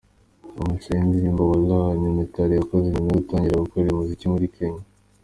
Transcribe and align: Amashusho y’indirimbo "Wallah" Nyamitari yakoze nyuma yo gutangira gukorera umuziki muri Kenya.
Amashusho 0.59 0.91
y’indirimbo 0.97 1.41
"Wallah" 1.49 1.85
Nyamitari 2.01 2.53
yakoze 2.55 2.85
nyuma 2.89 3.09
yo 3.09 3.19
gutangira 3.21 3.63
gukorera 3.63 3.93
umuziki 3.95 4.25
muri 4.33 4.53
Kenya. 4.55 4.83